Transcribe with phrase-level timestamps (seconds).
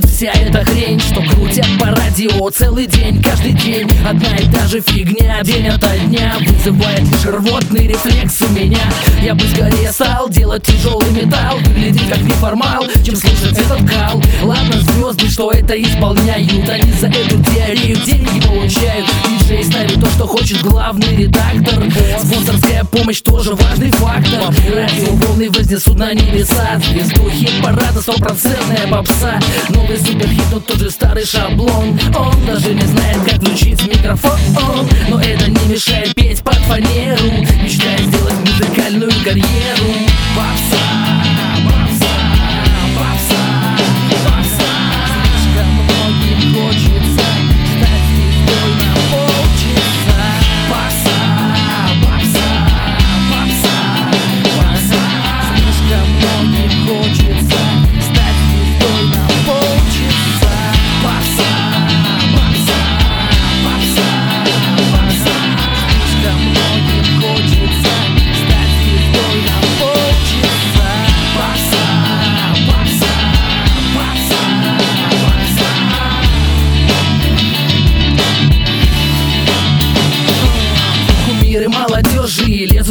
[0.00, 1.49] бесит вся эта хрень Что крутят по
[2.20, 3.88] радио целый день, каждый день.
[4.06, 6.36] Одна и та же фигня, день ото дня.
[6.46, 8.80] Вызывает лишь рвотный рефлекс у меня.
[9.22, 14.22] Я бы скорее стал делать тяжелый металл Выглядеть как неформал, чем слушать этот кал.
[14.42, 16.68] Ладно, звезды, что это исполняют?
[16.68, 19.06] Они за эту теорию деньги получают.
[19.28, 21.84] Диджей ставит то, что хочет главный редактор.
[22.18, 24.54] Спонсорская помощь тоже важный фактор.
[24.74, 26.80] Радиоволны вознесут на небеса.
[26.90, 29.40] Звезду хит-парада стопроцентная попса.
[29.70, 34.38] Новый суперхит, но тот же старый шаблон Он даже не знает, как включить микрофон.
[35.08, 37.24] Но это не мешает петь под фанеру.
[37.62, 39.79] Мечтая сделать музыкальную карьеру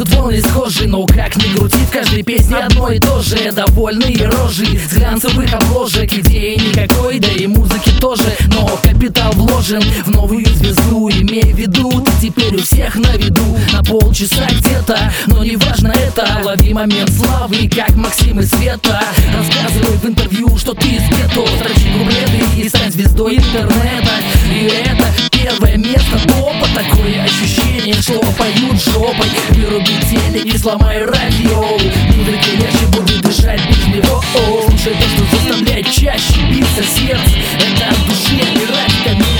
[0.00, 3.52] лезут волны схожи Но как ни крути, в каждой песне одно и то же.
[3.52, 6.12] Довольные рожи с глянцевых обложек.
[6.12, 8.24] Идеи никакой, да и музыки тоже.
[8.48, 11.08] Но капитал вложен в новую звезду.
[11.10, 13.44] Имей в виду, ты теперь у всех на виду.
[13.72, 16.26] На полчаса где-то, но не важно это.
[16.44, 19.02] Лови момент славы, как Максим и Света.
[19.36, 21.46] Рассказывай в интервью, что ты из гетто.
[21.58, 24.10] Строчи куплеты и стань звездой интернета.
[24.50, 24.99] И это
[27.90, 29.26] ощущение, что поют жопой.
[29.50, 31.62] Выруби телек и сломай радио.
[31.62, 34.22] Музыка легче будет дышать без него.
[34.68, 37.36] Слушай то, что заставляет чаще биться сердце.
[37.58, 38.40] Это от души,
[39.06, 39.39] а не